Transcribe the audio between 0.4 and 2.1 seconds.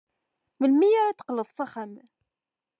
Melmi ara d-teqqleḍ s axxam?